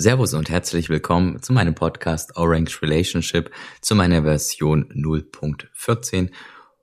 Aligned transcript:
Servus 0.00 0.32
und 0.32 0.48
herzlich 0.48 0.90
willkommen 0.90 1.42
zu 1.42 1.52
meinem 1.52 1.74
Podcast 1.74 2.36
Orange 2.36 2.82
Relationship 2.82 3.50
zu 3.80 3.96
meiner 3.96 4.22
Version 4.22 4.84
0.14. 4.94 6.30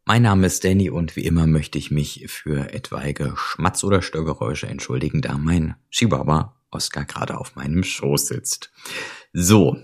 Mein 0.04 0.24
Name 0.24 0.48
ist 0.48 0.66
Danny 0.66 0.90
und 0.90 1.16
wie 1.16 1.26
immer 1.26 1.48
möchte 1.48 1.78
ich 1.78 1.92
mich 1.92 2.26
für 2.28 2.74
etwaige 2.74 3.34
Schmatz- 3.38 3.86
oder 3.86 4.02
Störgeräusche 4.02 4.68
entschuldigen, 4.68 5.22
da 5.22 5.38
mein 5.38 5.76
Chihuahua 5.92 6.58
Oscar 6.72 7.06
gerade 7.06 7.38
auf 7.38 7.56
meinem 7.56 7.84
Schoß 7.84 8.28
sitzt. 8.28 8.74
So. 9.32 9.78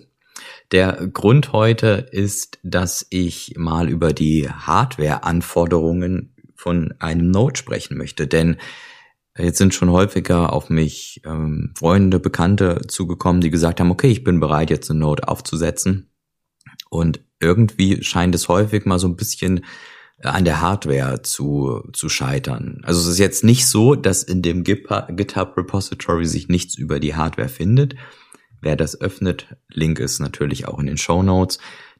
Der 0.73 1.07
Grund 1.07 1.53
heute 1.53 2.09
ist, 2.11 2.59
dass 2.63 3.07
ich 3.11 3.53
mal 3.55 3.87
über 3.87 4.11
die 4.11 4.49
Hardware-Anforderungen 4.49 6.35
von 6.53 6.93
einem 6.99 7.31
Node 7.31 7.57
sprechen 7.57 7.97
möchte, 7.97 8.27
denn 8.27 8.57
Jetzt 9.37 9.57
sind 9.57 9.73
schon 9.73 9.89
häufiger 9.89 10.51
auf 10.51 10.69
mich 10.69 11.21
ähm, 11.25 11.73
Freunde, 11.77 12.19
Bekannte 12.19 12.81
zugekommen, 12.87 13.41
die 13.41 13.49
gesagt 13.49 13.79
haben, 13.79 13.91
okay, 13.91 14.09
ich 14.09 14.23
bin 14.23 14.39
bereit, 14.39 14.69
jetzt 14.69 14.89
eine 14.89 14.99
Note 14.99 15.27
aufzusetzen. 15.27 16.11
Und 16.89 17.21
irgendwie 17.39 18.03
scheint 18.03 18.35
es 18.35 18.49
häufig 18.49 18.85
mal 18.85 18.99
so 18.99 19.07
ein 19.07 19.15
bisschen 19.15 19.65
an 20.21 20.45
der 20.45 20.61
Hardware 20.61 21.21
zu, 21.23 21.81
zu 21.93 22.09
scheitern. 22.09 22.81
Also 22.83 22.99
es 23.01 23.07
ist 23.07 23.17
jetzt 23.17 23.43
nicht 23.43 23.65
so, 23.65 23.95
dass 23.95 24.23
in 24.23 24.41
dem 24.41 24.63
GitHub 24.63 25.57
Repository 25.57 26.25
sich 26.25 26.47
nichts 26.47 26.77
über 26.77 26.99
die 26.99 27.15
Hardware 27.15 27.49
findet. 27.49 27.95
Wer 28.59 28.75
das 28.75 28.99
öffnet, 28.99 29.55
Link 29.69 29.99
ist 29.99 30.19
natürlich 30.19 30.67
auch 30.67 30.77
in 30.79 30.85
den 30.85 30.97
Show 30.97 31.23
Notes. 31.23 31.57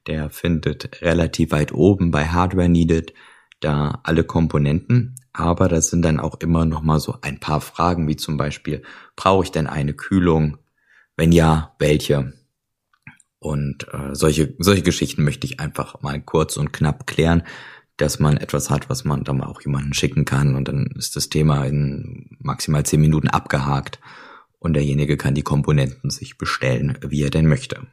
Der 0.08 0.30
findet 0.30 1.02
relativ 1.02 1.52
weit 1.52 1.74
oben 1.74 2.12
bei 2.12 2.28
Hardware 2.28 2.70
Needed 2.70 3.14
da 3.62 4.02
alle 4.04 4.24
Komponenten 4.24 5.16
aber 5.34 5.70
das 5.70 5.90
sind 5.90 6.02
dann 6.02 6.20
auch 6.20 6.40
immer 6.40 6.66
noch 6.66 6.82
mal 6.82 7.00
so 7.00 7.18
ein 7.22 7.40
paar 7.40 7.62
Fragen, 7.62 8.08
wie 8.08 8.16
zum 8.16 8.38
Beispiel, 8.38 8.84
brauche 9.16 9.46
ich 9.46 9.52
denn 9.52 9.68
eine 9.68 9.94
Kühlung? 9.94 10.58
Wenn 11.16 11.32
ja, 11.32 11.76
welche? 11.80 12.34
Und 13.40 13.88
äh, 13.94 14.14
solche, 14.14 14.54
solche 14.60 14.84
Geschichten 14.84 15.24
möchte 15.24 15.48
ich 15.48 15.60
einfach 15.60 16.02
mal 16.02 16.22
kurz 16.22 16.58
und 16.58 16.74
knapp 16.74 17.08
klären, 17.08 17.44
dass 17.98 18.20
man 18.20 18.38
etwas 18.38 18.70
hat, 18.70 18.90
was 18.90 19.06
man 19.06 19.24
dann 19.24 19.42
auch 19.42 19.62
jemanden 19.62 19.94
schicken 19.94 20.26
kann 20.26 20.56
und 20.56 20.68
dann 20.68 20.88
ist 20.98 21.16
das 21.16 21.30
Thema 21.30 21.66
in 21.66 22.38
maximal 22.40 22.86
zehn 22.86 23.02
Minuten 23.02 23.28
abgehakt 23.28 24.00
und 24.60 24.74
derjenige 24.74 25.18
kann 25.18 25.36
die 25.36 25.44
Komponenten 25.44 26.10
sich 26.10 26.38
bestellen, 26.38 26.98
wie 27.06 27.24
er 27.24 27.30
denn 27.30 27.48
möchte. 27.48 27.88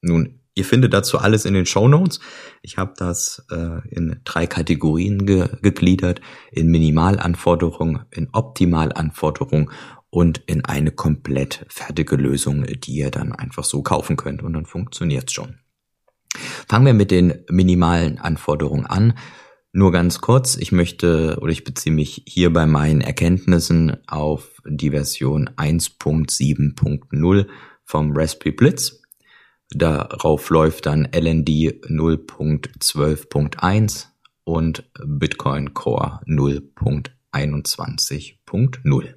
Nun 0.00 0.40
Ihr 0.56 0.64
findet 0.64 0.92
dazu 0.92 1.18
alles 1.18 1.44
in 1.44 1.54
den 1.54 1.66
Show 1.66 1.88
Notes. 1.88 2.20
Ich 2.62 2.78
habe 2.78 2.94
das 2.96 3.44
äh, 3.50 3.88
in 3.90 4.20
drei 4.24 4.46
Kategorien 4.46 5.26
ge 5.26 5.48
gegliedert, 5.62 6.20
in 6.52 6.68
Minimalanforderung, 6.68 8.00
in 8.10 8.28
Optimalanforderung 8.32 9.70
und 10.10 10.42
in 10.46 10.64
eine 10.64 10.92
komplett 10.92 11.66
fertige 11.68 12.14
Lösung, 12.14 12.64
die 12.64 12.92
ihr 12.92 13.10
dann 13.10 13.32
einfach 13.32 13.64
so 13.64 13.82
kaufen 13.82 14.16
könnt 14.16 14.44
und 14.44 14.52
dann 14.52 14.64
funktioniert's 14.64 15.32
schon. 15.32 15.58
Fangen 16.68 16.86
wir 16.86 16.94
mit 16.94 17.10
den 17.10 17.44
minimalen 17.50 18.18
Anforderungen 18.18 18.86
an. 18.86 19.14
Nur 19.72 19.90
ganz 19.90 20.20
kurz, 20.20 20.54
ich 20.56 20.70
möchte 20.70 21.36
oder 21.40 21.50
ich 21.50 21.64
beziehe 21.64 21.92
mich 21.92 22.22
hier 22.26 22.52
bei 22.52 22.64
meinen 22.64 23.00
Erkenntnissen 23.00 23.96
auf 24.06 24.62
die 24.64 24.90
Version 24.90 25.50
1.7.0 25.56 27.46
vom 27.84 28.16
Raspberry 28.16 28.52
Blitz. 28.52 29.03
Darauf 29.70 30.50
läuft 30.50 30.86
dann 30.86 31.08
LND 31.12 31.84
0.12.1 31.88 34.06
und 34.44 34.84
Bitcoin 35.04 35.74
Core 35.74 36.20
0.21.0. 36.26 39.14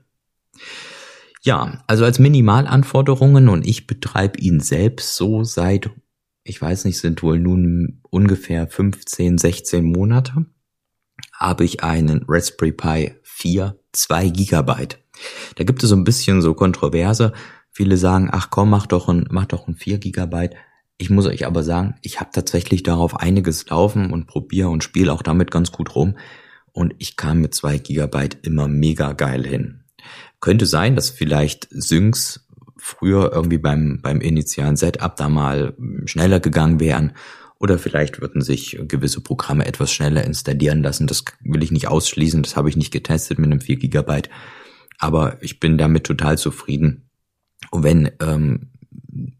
Ja, 1.43 1.83
also 1.87 2.05
als 2.05 2.19
Minimalanforderungen 2.19 3.49
und 3.49 3.65
ich 3.65 3.87
betreibe 3.87 4.37
ihn 4.39 4.59
selbst 4.59 5.15
so 5.15 5.43
seit, 5.43 5.89
ich 6.43 6.61
weiß 6.61 6.85
nicht, 6.85 6.99
sind 6.99 7.23
wohl 7.23 7.39
nun 7.39 8.01
ungefähr 8.09 8.67
15, 8.67 9.37
16 9.37 9.85
Monate, 9.85 10.45
habe 11.33 11.63
ich 11.63 11.83
einen 11.83 12.25
Raspberry 12.27 12.71
Pi 12.71 13.15
4 13.23 13.79
2 13.91 14.29
Gigabyte. 14.29 14.99
Da 15.55 15.63
gibt 15.63 15.83
es 15.83 15.89
so 15.89 15.95
ein 15.95 16.03
bisschen 16.03 16.41
so 16.41 16.53
Kontroverse, 16.53 17.33
Viele 17.77 17.97
sagen, 17.97 18.29
ach 18.31 18.49
komm, 18.49 18.71
mach 18.71 18.87
doch 18.87 19.07
ein, 19.07 19.27
mach 19.29 19.45
doch 19.45 19.67
ein 19.67 19.75
4 19.75 19.99
Gigabyte. 19.99 20.55
Ich 20.97 21.11
muss 21.11 21.27
euch 21.27 21.45
aber 21.45 21.61
sagen, 21.61 21.93
ich 22.01 22.19
habe 22.19 22.31
tatsächlich 22.33 22.81
darauf 22.81 23.19
einiges 23.19 23.69
laufen 23.69 24.11
und 24.11 24.25
probiere 24.25 24.69
und 24.69 24.83
spiele 24.83 25.13
auch 25.13 25.21
damit 25.21 25.51
ganz 25.51 25.71
gut 25.71 25.93
rum. 25.93 26.17
Und 26.71 26.95
ich 26.97 27.17
kam 27.17 27.39
mit 27.39 27.53
2 27.53 27.77
Gigabyte 27.77 28.39
immer 28.41 28.67
mega 28.67 29.13
geil 29.13 29.45
hin. 29.45 29.83
Könnte 30.39 30.65
sein, 30.65 30.95
dass 30.95 31.11
vielleicht 31.11 31.67
Syncs 31.69 32.47
früher 32.77 33.31
irgendwie 33.31 33.59
beim, 33.59 33.99
beim 34.01 34.21
initialen 34.21 34.75
Setup 34.75 35.15
da 35.15 35.29
mal 35.29 35.77
schneller 36.05 36.39
gegangen 36.39 36.79
wären. 36.79 37.13
Oder 37.59 37.77
vielleicht 37.77 38.21
würden 38.21 38.41
sich 38.41 38.79
gewisse 38.87 39.21
Programme 39.21 39.67
etwas 39.67 39.91
schneller 39.91 40.23
installieren 40.23 40.81
lassen. 40.81 41.05
Das 41.05 41.23
will 41.41 41.61
ich 41.61 41.69
nicht 41.71 41.89
ausschließen. 41.89 42.41
Das 42.41 42.55
habe 42.55 42.69
ich 42.69 42.75
nicht 42.75 42.91
getestet 42.91 43.37
mit 43.37 43.51
einem 43.51 43.61
4 43.61 43.75
Gigabyte. 43.75 44.31
Aber 44.97 45.37
ich 45.43 45.59
bin 45.59 45.77
damit 45.77 46.05
total 46.05 46.39
zufrieden. 46.39 47.06
Und 47.71 47.83
wenn 47.83 48.11
ähm, 48.21 48.71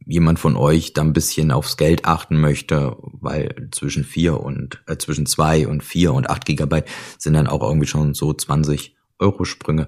jemand 0.05 0.39
von 0.39 0.55
euch 0.55 0.94
da 0.94 1.01
ein 1.01 1.13
bisschen 1.13 1.51
aufs 1.51 1.78
Geld 1.78 2.05
achten 2.05 2.39
möchte, 2.39 2.95
weil 3.01 3.69
zwischen 3.72 4.03
vier 4.03 4.39
und 4.39 4.81
äh, 4.88 4.97
zwischen 4.97 5.25
zwei 5.25 5.67
und 5.67 5.83
vier 5.83 6.13
und 6.13 6.29
acht 6.29 6.45
Gigabyte 6.45 6.88
sind 7.17 7.33
dann 7.33 7.47
auch 7.47 7.61
irgendwie 7.61 7.88
schon 7.88 8.13
so 8.13 8.33
20 8.33 8.95
Euro 9.19 9.45
Sprünge, 9.45 9.88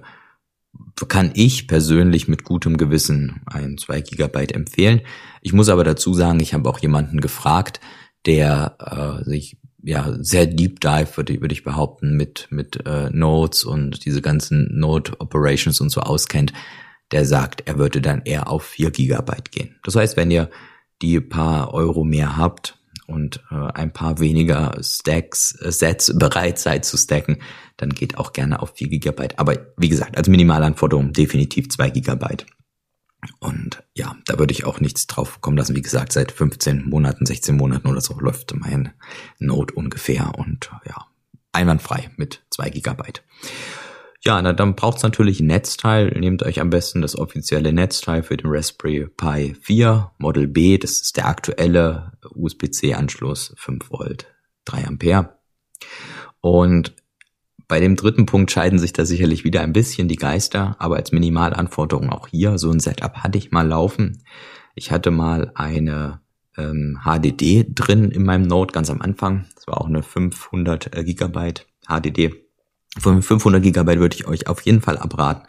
kann 1.08 1.32
ich 1.34 1.66
persönlich 1.66 2.28
mit 2.28 2.44
gutem 2.44 2.76
Gewissen 2.76 3.40
ein 3.46 3.78
zwei 3.78 4.00
Gigabyte 4.00 4.52
empfehlen. 4.52 5.00
Ich 5.40 5.52
muss 5.52 5.68
aber 5.68 5.82
dazu 5.82 6.14
sagen, 6.14 6.40
ich 6.40 6.54
habe 6.54 6.68
auch 6.68 6.78
jemanden 6.78 7.20
gefragt, 7.20 7.80
der 8.26 8.76
äh, 9.24 9.24
sich 9.28 9.56
ja 9.82 10.14
sehr 10.20 10.46
deep 10.46 10.80
dive 10.80 11.16
würde, 11.16 11.40
würde 11.40 11.54
ich 11.54 11.64
behaupten 11.64 12.16
mit 12.16 12.48
mit 12.50 12.86
äh, 12.86 13.08
Nodes 13.10 13.64
und 13.64 14.04
diese 14.04 14.20
ganzen 14.20 14.78
Node 14.78 15.18
Operations 15.20 15.80
und 15.80 15.88
so 15.88 16.02
auskennt 16.02 16.52
der 17.12 17.24
sagt, 17.24 17.62
er 17.66 17.78
würde 17.78 18.00
dann 18.00 18.22
eher 18.22 18.48
auf 18.48 18.64
4 18.64 18.90
Gigabyte 18.90 19.50
gehen. 19.50 19.76
Das 19.84 19.96
heißt, 19.96 20.16
wenn 20.16 20.30
ihr 20.30 20.50
die 21.02 21.20
paar 21.20 21.74
Euro 21.74 22.04
mehr 22.04 22.36
habt 22.36 22.78
und 23.06 23.42
äh, 23.50 23.54
ein 23.54 23.92
paar 23.92 24.20
weniger 24.20 24.76
Stacks, 24.82 25.58
äh, 25.60 25.72
Sets 25.72 26.16
bereit 26.16 26.58
seid 26.58 26.84
zu 26.84 26.96
stacken, 26.96 27.38
dann 27.76 27.90
geht 27.90 28.18
auch 28.18 28.32
gerne 28.32 28.60
auf 28.60 28.74
4 28.76 28.88
Gigabyte. 28.88 29.38
Aber 29.38 29.56
wie 29.76 29.88
gesagt, 29.88 30.16
als 30.16 30.28
Minimalanforderung 30.28 31.12
definitiv 31.12 31.68
2 31.68 31.90
Gigabyte. 31.90 32.46
Und 33.38 33.82
ja, 33.94 34.16
da 34.26 34.38
würde 34.38 34.52
ich 34.52 34.64
auch 34.64 34.80
nichts 34.80 35.06
drauf 35.06 35.40
kommen 35.40 35.56
lassen. 35.56 35.76
Wie 35.76 35.82
gesagt, 35.82 36.12
seit 36.12 36.32
15 36.32 36.88
Monaten, 36.88 37.26
16 37.26 37.56
Monaten 37.56 37.88
oder 37.88 38.00
so 38.00 38.18
läuft 38.18 38.54
mein 38.54 38.92
Node 39.38 39.74
ungefähr 39.74 40.32
und 40.38 40.70
ja, 40.86 41.06
einwandfrei 41.52 42.10
mit 42.16 42.42
2 42.50 42.70
Gigabyte. 42.70 43.22
Ja, 44.22 44.42
na, 44.42 44.52
dann 44.52 44.76
braucht's 44.76 45.02
natürlich 45.02 45.40
ein 45.40 45.46
Netzteil. 45.46 46.08
Nehmt 46.10 46.42
euch 46.42 46.60
am 46.60 46.68
besten 46.68 47.00
das 47.00 47.16
offizielle 47.16 47.72
Netzteil 47.72 48.22
für 48.22 48.36
den 48.36 48.50
Raspberry 48.50 49.06
Pi 49.16 49.54
4 49.62 50.10
Model 50.18 50.46
B. 50.46 50.76
Das 50.76 51.00
ist 51.00 51.16
der 51.16 51.26
aktuelle 51.26 52.12
USB-C-Anschluss 52.34 53.54
5 53.56 53.90
Volt, 53.90 54.26
3 54.66 54.86
Ampere. 54.86 55.38
Und 56.42 56.94
bei 57.66 57.80
dem 57.80 57.96
dritten 57.96 58.26
Punkt 58.26 58.50
scheiden 58.50 58.78
sich 58.78 58.92
da 58.92 59.06
sicherlich 59.06 59.44
wieder 59.44 59.62
ein 59.62 59.72
bisschen 59.72 60.08
die 60.08 60.16
Geister, 60.16 60.76
aber 60.78 60.96
als 60.96 61.12
Minimalanforderung 61.12 62.10
auch 62.10 62.28
hier, 62.28 62.58
so 62.58 62.70
ein 62.70 62.80
Setup 62.80 63.18
hatte 63.18 63.38
ich 63.38 63.52
mal 63.52 63.66
laufen. 63.66 64.22
Ich 64.74 64.90
hatte 64.90 65.10
mal 65.10 65.52
eine 65.54 66.20
ähm, 66.58 66.98
HDD 67.04 67.64
drin 67.74 68.10
in 68.10 68.24
meinem 68.24 68.42
Node 68.42 68.72
ganz 68.72 68.90
am 68.90 69.00
Anfang. 69.00 69.46
Das 69.54 69.66
war 69.66 69.80
auch 69.80 69.86
eine 69.86 70.02
500 70.02 70.90
Gigabyte 71.06 71.66
HDD 71.86 72.49
von 72.98 73.22
500 73.22 73.62
Gigabyte 73.62 74.00
würde 74.00 74.16
ich 74.16 74.26
euch 74.26 74.46
auf 74.48 74.62
jeden 74.62 74.80
Fall 74.80 74.98
abraten. 74.98 75.46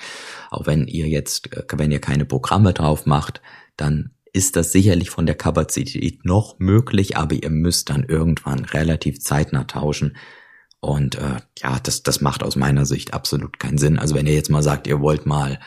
Auch 0.49 0.67
wenn 0.67 0.88
ihr 0.88 1.07
jetzt, 1.07 1.51
äh, 1.53 1.63
wenn 1.73 1.91
ihr 1.91 2.01
keine 2.01 2.25
Programme 2.25 2.73
drauf 2.73 3.05
macht, 3.05 3.41
dann 3.77 4.11
ist 4.33 4.55
das 4.55 4.71
sicherlich 4.71 5.09
von 5.09 5.25
der 5.25 5.35
Kapazität 5.35 6.23
noch 6.23 6.59
möglich, 6.59 7.17
aber 7.17 7.35
ihr 7.35 7.49
müsst 7.49 7.89
dann 7.89 8.03
irgendwann 8.03 8.65
relativ 8.65 9.19
zeitnah 9.19 9.65
tauschen. 9.65 10.15
Und 10.79 11.15
äh, 11.15 11.41
ja, 11.59 11.79
das, 11.83 12.03
das 12.03 12.21
macht 12.21 12.43
aus 12.43 12.55
meiner 12.55 12.85
Sicht 12.85 13.13
absolut 13.13 13.59
keinen 13.59 13.77
Sinn. 13.77 13.99
Also 13.99 14.15
wenn 14.15 14.27
ihr 14.27 14.33
jetzt 14.33 14.49
mal 14.49 14.63
sagt, 14.63 14.88
ihr 14.88 15.01
wollt 15.01 15.25
mal 15.25 15.59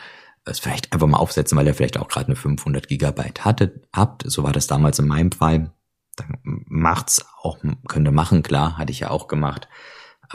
es 0.45 0.59
vielleicht 0.59 0.93
einfach 0.93 1.07
mal 1.07 1.17
aufsetzen, 1.17 1.57
weil 1.57 1.65
ihr 1.65 1.73
vielleicht 1.73 1.97
auch 1.97 2.07
gerade 2.07 2.27
eine 2.27 2.35
500 2.35 2.87
Gigabyte 2.87 3.45
hattet, 3.45 3.87
habt, 3.93 4.23
so 4.29 4.43
war 4.43 4.51
das 4.51 4.67
damals 4.67 4.99
in 4.99 5.07
meinem 5.07 5.31
Fall, 5.31 5.71
dann 6.15 6.37
macht's 6.43 7.25
auch, 7.41 7.57
könnt 7.87 8.07
ihr 8.07 8.11
machen, 8.11 8.43
klar, 8.43 8.77
hatte 8.77 8.91
ich 8.91 8.99
ja 9.01 9.09
auch 9.09 9.27
gemacht 9.27 9.67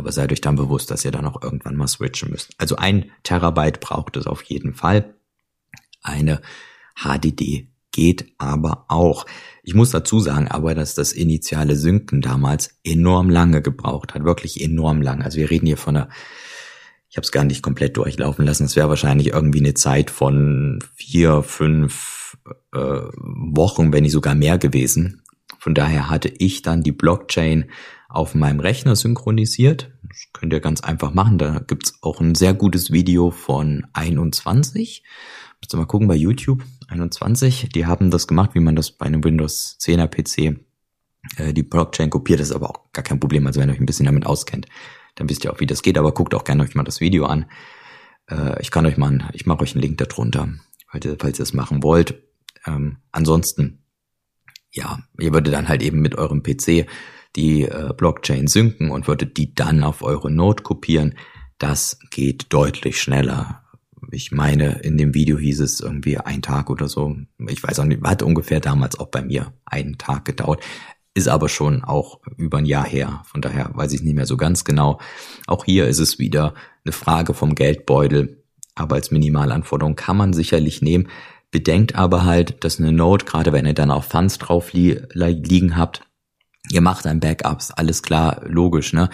aber 0.01 0.13
seid 0.13 0.33
euch 0.33 0.41
dann 0.41 0.57
bewusst, 0.57 0.91
dass 0.91 1.05
ihr 1.05 1.13
dann 1.13 1.27
auch 1.27 1.43
irgendwann 1.43 1.77
mal 1.77 1.87
switchen 1.87 2.31
müsst. 2.31 2.51
Also 2.59 2.77
ein 2.77 3.11
Terabyte 3.23 3.81
braucht 3.81 4.17
es 4.17 4.27
auf 4.27 4.43
jeden 4.43 4.75
Fall. 4.75 5.15
Eine 6.03 6.41
HDD 6.97 7.69
geht 7.93 8.33
aber 8.39 8.87
auch. 8.89 9.27
Ich 9.63 9.75
muss 9.75 9.91
dazu 9.91 10.21
sagen, 10.21 10.49
aber 10.49 10.75
dass 10.75 10.95
das 10.95 11.13
initiale 11.13 11.77
Synken 11.77 12.21
damals 12.21 12.79
enorm 12.85 13.31
lange 13.31 13.63
gebraucht 13.63 14.15
hat, 14.15 14.25
wirklich 14.25 14.61
enorm 14.61 15.03
lang. 15.03 15.23
Also 15.23 15.39
wir 15.39 15.51
reden 15.51 15.67
hier 15.67 15.77
von 15.77 15.97
einer, 15.97 16.09
ich 17.09 17.17
habe 17.17 17.25
es 17.25 17.33
gar 17.33 17.45
nicht 17.45 17.63
komplett 17.63 17.97
durchlaufen 17.97 18.45
lassen. 18.45 18.65
Es 18.65 18.77
wäre 18.77 18.89
wahrscheinlich 18.89 19.29
irgendwie 19.29 19.59
eine 19.59 19.75
Zeit 19.75 20.11
von 20.11 20.79
vier, 20.95 21.43
fünf, 21.43 22.39
äh, 22.73 22.79
Wochen, 22.79 23.93
wenn 23.93 24.05
nicht 24.05 24.13
sogar 24.13 24.35
mehr 24.35 24.59
gewesen. 24.59 25.23
Von 25.59 25.75
daher 25.75 26.09
hatte 26.09 26.29
ich 26.29 26.63
dann 26.63 26.83
die 26.83 26.93
Blockchain 26.93 27.71
auf 28.11 28.35
meinem 28.35 28.61
Rechner 28.61 28.97
synchronisiert. 28.97 29.93
Das 30.03 30.27
könnt 30.33 30.53
ihr 30.53 30.61
ganz 30.61 30.81
einfach 30.83 31.15
machen. 31.15 31.39
Da 31.39 31.61
gibt's 31.61 31.99
auch 32.03 32.21
ein 32.21 32.35
sehr 32.35 32.55
gutes 32.55 32.91
Video 32.91 33.31
von 33.31 33.87
21. 33.93 35.05
Müsst 35.61 35.75
ihr 35.75 35.77
mal 35.77 35.87
gucken 35.87 36.09
bei 36.09 36.17
YouTube. 36.17 36.65
21. 36.89 37.69
Die 37.69 37.87
haben 37.87 38.11
das 38.11 38.27
gemacht, 38.27 38.51
wie 38.55 38.61
man 38.61 38.75
das 38.75 38.91
bei 38.91 39.07
einem 39.07 39.23
Windows 39.23 39.79
10er 39.81 40.09
PC 40.09 40.61
äh, 41.37 41.53
die 41.53 41.63
Blockchain 41.63 42.11
kopiert. 42.11 42.41
Das 42.41 42.49
ist 42.49 42.55
aber 42.55 42.71
auch 42.71 42.93
gar 42.93 43.05
kein 43.05 43.21
Problem. 43.21 43.47
Also 43.47 43.61
wenn 43.61 43.69
ihr 43.69 43.75
euch 43.75 43.81
ein 43.81 43.87
bisschen 43.87 44.07
damit 44.07 44.27
auskennt, 44.27 44.67
dann 45.15 45.29
wisst 45.29 45.45
ihr 45.45 45.53
auch, 45.53 45.61
wie 45.61 45.67
das 45.67 45.83
geht. 45.83 45.97
Aber 45.97 46.13
guckt 46.13 46.35
auch 46.35 46.45
gerne 46.45 46.65
euch 46.65 46.75
mal 46.75 46.83
das 46.83 47.01
Video 47.01 47.27
an. 47.27 47.47
Äh, 48.29 48.61
ich 48.61 48.73
kann 48.73 48.87
euch 48.87 48.97
mal, 48.97 49.31
ich 49.35 49.47
mache 49.47 49.63
euch 49.63 49.75
einen 49.75 49.83
Link 49.83 49.99
darunter, 49.99 50.49
falls 50.91 51.05
ihr, 51.05 51.17
falls 51.19 51.39
ihr 51.39 51.45
es 51.45 51.55
machen 51.55 51.85
wollt. 51.85 52.23
Ähm, 52.67 52.97
ansonsten, 53.13 53.85
ja, 54.73 54.99
ihr 55.21 55.33
würdet 55.33 55.55
dann 55.55 55.69
halt 55.69 55.83
eben 55.83 56.01
mit 56.01 56.17
eurem 56.17 56.43
PC 56.43 56.87
die 57.37 57.63
äh, 57.63 57.93
Blockchain 57.97 58.47
synken 58.47 58.91
und 58.91 59.07
würdet 59.07 59.37
die 59.37 59.55
dann 59.55 59.85
auf 59.85 60.03
eure 60.03 60.31
Node 60.31 60.63
kopieren. 60.63 61.15
Das 61.59 61.99
geht 62.11 62.53
deutlich 62.53 63.01
schneller. 63.01 63.63
Ich 64.11 64.33
meine, 64.33 64.81
in 64.81 64.97
dem 64.97 65.15
Video 65.15 65.39
hieß 65.39 65.61
es 65.61 65.81
irgendwie 65.81 66.19
ein 66.19 66.43
Tag 66.43 66.71
oder 66.71 66.89
so. 66.89 67.17
Ich 67.49 67.63
weiß 67.63 67.79
auch 67.81 67.85
nicht, 67.85 68.03
hat 68.03 68.23
ungefähr 68.23 68.61
damals 68.61 68.99
auch 68.99 69.09
bei 69.09 69.23
mir 69.23 69.53
einen 69.65 69.99
Tag 69.99 70.25
gedauert. 70.25 70.65
Ist 71.13 71.29
aber 71.29 71.49
schon 71.49 71.85
auch 71.85 72.21
über 72.37 72.59
ein 72.59 72.67
Jahr 72.67 72.87
her. 72.87 73.23
Von 73.27 73.43
daher 73.43 73.71
weiß 73.75 73.93
ich 73.93 74.03
nicht 74.03 74.15
mehr 74.15 74.27
so 74.27 74.37
ganz 74.37 74.65
genau. 74.65 75.01
Auch 75.47 75.65
hier 75.65 75.87
ist 75.87 75.99
es 75.99 76.19
wieder 76.19 76.55
eine 76.85 76.93
Frage 76.93 77.35
vom 77.35 77.55
Geldbeutel. 77.55 78.43
Aber 78.75 78.95
als 78.95 79.11
Minimalanforderung 79.11 79.97
kann 79.97 80.17
man 80.17 80.33
sicherlich 80.33 80.83
nehmen. 80.83 81.09
Bedenkt 81.51 81.97
aber 81.97 82.25
halt, 82.25 82.65
dass 82.65 82.79
eine 82.79 82.93
Node, 82.93 83.25
gerade 83.25 83.53
wenn 83.53 83.67
ihr 83.67 83.75
dann 83.75 83.91
auch 83.91 84.05
Funds 84.05 84.39
drauf 84.39 84.73
li 84.73 85.01
liegen 85.13 85.77
habt, 85.77 86.03
ihr 86.69 86.81
macht 86.81 87.05
dann 87.05 87.21
Backups, 87.21 87.71
alles 87.71 88.03
klar, 88.03 88.43
logisch, 88.47 88.93
ne? 88.93 89.09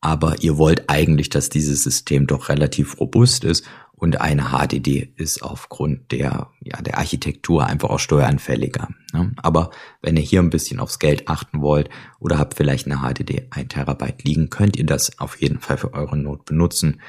Aber 0.00 0.42
ihr 0.42 0.58
wollt 0.58 0.88
eigentlich, 0.88 1.28
dass 1.28 1.48
dieses 1.48 1.82
System 1.82 2.26
doch 2.28 2.48
relativ 2.48 3.00
robust 3.00 3.44
ist 3.44 3.64
und 3.98 4.20
eine 4.20 4.50
HDD 4.52 5.12
ist 5.16 5.42
aufgrund 5.42 6.12
der, 6.12 6.50
ja, 6.60 6.80
der 6.80 6.98
Architektur 6.98 7.66
einfach 7.66 7.90
auch 7.90 7.98
steueranfälliger. 7.98 8.88
Ne? 9.12 9.32
Aber 9.38 9.70
wenn 10.00 10.16
ihr 10.16 10.22
hier 10.22 10.40
ein 10.40 10.50
bisschen 10.50 10.78
aufs 10.78 11.00
Geld 11.00 11.28
achten 11.28 11.60
wollt 11.60 11.90
oder 12.20 12.38
habt 12.38 12.54
vielleicht 12.54 12.86
eine 12.86 12.98
HDD 12.98 13.48
1 13.50 13.68
Terabyte 13.68 14.22
liegen, 14.22 14.50
könnt 14.50 14.76
ihr 14.76 14.86
das 14.86 15.18
auf 15.18 15.40
jeden 15.40 15.58
Fall 15.58 15.78
für 15.78 15.94
eure 15.94 16.16
Not 16.16 16.44
benutzen. 16.44 17.00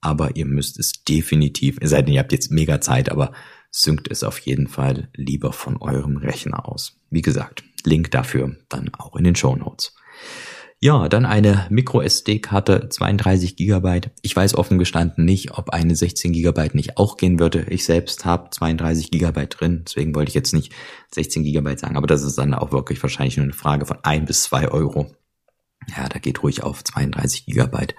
Aber 0.00 0.34
ihr 0.34 0.46
müsst 0.46 0.80
es 0.80 1.04
definitiv, 1.04 1.78
es 1.80 1.90
sei 1.90 2.02
denn, 2.02 2.14
ihr 2.14 2.20
habt 2.20 2.32
jetzt 2.32 2.50
mega 2.50 2.80
Zeit, 2.80 3.12
aber 3.12 3.32
synkt 3.70 4.10
es 4.10 4.24
auf 4.24 4.38
jeden 4.40 4.66
Fall 4.66 5.10
lieber 5.14 5.52
von 5.52 5.76
eurem 5.76 6.16
Rechner 6.16 6.68
aus. 6.68 6.98
Wie 7.08 7.22
gesagt, 7.22 7.62
Link 7.86 8.10
dafür 8.10 8.56
dann 8.68 8.90
auch 8.94 9.16
in 9.16 9.24
den 9.24 9.36
Show 9.36 9.56
Notes. 9.56 9.94
Ja, 10.84 11.08
dann 11.08 11.26
eine 11.26 11.68
MicroSD-Karte 11.70 12.88
32 12.88 13.54
Gigabyte. 13.54 14.10
Ich 14.20 14.34
weiß 14.34 14.56
offen 14.56 14.78
gestanden 14.78 15.24
nicht, 15.24 15.56
ob 15.56 15.70
eine 15.70 15.94
16 15.94 16.32
Gigabyte 16.32 16.74
nicht 16.74 16.96
auch 16.96 17.16
gehen 17.16 17.38
würde. 17.38 17.66
Ich 17.68 17.84
selbst 17.84 18.24
habe 18.24 18.50
32 18.50 19.12
Gigabyte 19.12 19.60
drin, 19.60 19.82
deswegen 19.86 20.12
wollte 20.16 20.30
ich 20.30 20.34
jetzt 20.34 20.52
nicht 20.52 20.72
16 21.12 21.44
Gigabyte 21.44 21.78
sagen, 21.78 21.96
aber 21.96 22.08
das 22.08 22.24
ist 22.24 22.36
dann 22.36 22.52
auch 22.52 22.72
wirklich 22.72 23.00
wahrscheinlich 23.00 23.36
nur 23.36 23.44
eine 23.44 23.52
Frage 23.52 23.86
von 23.86 23.98
ein 24.02 24.24
bis 24.24 24.42
zwei 24.42 24.66
Euro. 24.68 25.14
Ja, 25.96 26.08
da 26.08 26.18
geht 26.18 26.42
ruhig 26.42 26.64
auf 26.64 26.82
32 26.82 27.46
Gigabyte. 27.46 27.94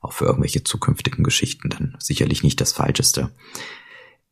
Auch 0.00 0.14
für 0.14 0.24
irgendwelche 0.24 0.64
zukünftigen 0.64 1.24
Geschichten 1.24 1.68
dann 1.68 1.96
sicherlich 1.98 2.42
nicht 2.42 2.62
das 2.62 2.72
Falscheste. 2.72 3.28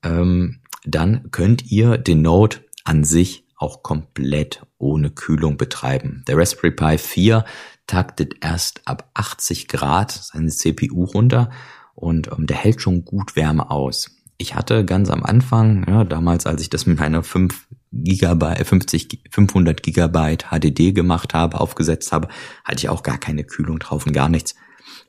Ähm, 0.03 0.61
dann 0.87 1.31
könnt 1.33 1.71
ihr 1.71 1.99
den 1.99 2.23
Node 2.23 2.65
an 2.85 3.05
sich 3.05 3.45
auch 3.61 3.83
komplett 3.83 4.63
ohne 4.79 5.11
Kühlung 5.11 5.57
betreiben. 5.57 6.25
Der 6.27 6.37
Raspberry 6.37 6.73
Pi 6.73 6.99
4 6.99 7.45
taktet 7.87 8.37
erst 8.41 8.87
ab 8.87 9.11
80 9.15 9.69
Grad 9.69 10.11
seine 10.11 10.51
CPU 10.51 11.05
runter 11.05 11.51
und 11.95 12.31
ähm, 12.33 12.47
der 12.47 12.57
hält 12.57 12.81
schon 12.81 13.05
gut 13.05 13.37
Wärme 13.37 13.71
aus. 13.71 14.17
Ich 14.39 14.55
hatte 14.55 14.87
ganz 14.87 15.11
am 15.11 15.23
Anfang, 15.23 15.85
ja, 15.87 16.05
damals, 16.05 16.47
als 16.47 16.63
ich 16.63 16.71
das 16.71 16.87
mit 16.87 16.99
meiner 16.99 17.23
5 17.23 17.69
Gigabyte, 17.93 18.67
50, 18.67 19.25
500 19.31 19.83
Gigabyte 19.83 20.47
HDD 20.51 20.93
gemacht 20.93 21.35
habe, 21.35 21.61
aufgesetzt 21.61 22.13
habe, 22.13 22.29
hatte 22.65 22.79
ich 22.79 22.89
auch 22.89 23.03
gar 23.03 23.19
keine 23.19 23.45
Kühlung 23.45 23.79
drauf 23.79 24.07
und 24.07 24.13
gar 24.13 24.31
nichts. 24.31 24.55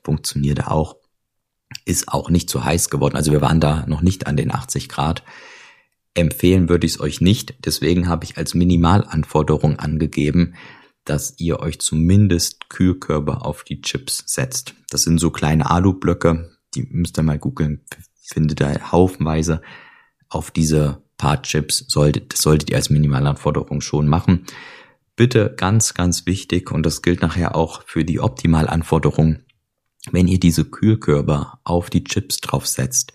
Funktionierte 0.04 0.70
auch. 0.70 0.96
Ist 1.86 2.08
auch 2.08 2.28
nicht 2.28 2.50
zu 2.50 2.64
heiß 2.64 2.90
geworden. 2.90 3.16
Also 3.16 3.32
wir 3.32 3.40
waren 3.40 3.60
da 3.60 3.86
noch 3.86 4.02
nicht 4.02 4.26
an 4.26 4.36
den 4.36 4.52
80 4.52 4.90
Grad. 4.90 5.22
Empfehlen 6.14 6.68
würde 6.68 6.86
ich 6.86 6.94
es 6.94 7.00
euch 7.00 7.20
nicht. 7.20 7.54
Deswegen 7.64 8.08
habe 8.08 8.24
ich 8.24 8.36
als 8.36 8.54
Minimalanforderung 8.54 9.78
angegeben, 9.78 10.54
dass 11.04 11.34
ihr 11.38 11.60
euch 11.60 11.78
zumindest 11.80 12.68
Kühlkörper 12.68 13.44
auf 13.44 13.64
die 13.64 13.80
Chips 13.80 14.22
setzt. 14.26 14.74
Das 14.90 15.02
sind 15.02 15.18
so 15.18 15.30
kleine 15.30 15.70
Alublöcke, 15.70 16.50
die 16.74 16.86
müsst 16.90 17.18
ihr 17.18 17.22
mal 17.22 17.38
googeln, 17.38 17.80
findet 18.22 18.60
ihr 18.60 18.92
haufenweise 18.92 19.62
auf 20.28 20.50
diese 20.50 21.02
paar 21.16 21.42
Chips. 21.42 21.84
Solltet, 21.88 22.32
das 22.32 22.40
solltet 22.40 22.70
ihr 22.70 22.76
als 22.76 22.90
Minimalanforderung 22.90 23.80
schon 23.80 24.06
machen. 24.06 24.46
Bitte 25.16 25.54
ganz, 25.56 25.94
ganz 25.94 26.26
wichtig, 26.26 26.70
und 26.70 26.84
das 26.84 27.02
gilt 27.02 27.20
nachher 27.20 27.54
auch 27.54 27.82
für 27.86 28.04
die 28.04 28.20
Optimalanforderung, 28.20 29.40
wenn 30.10 30.26
ihr 30.26 30.40
diese 30.40 30.64
Kühlkörper 30.64 31.60
auf 31.64 31.90
die 31.90 32.04
Chips 32.04 32.38
draufsetzt, 32.38 33.12